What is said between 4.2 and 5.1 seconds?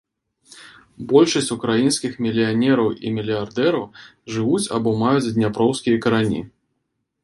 жывуць або